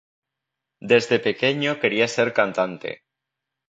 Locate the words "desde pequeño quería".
0.91-2.07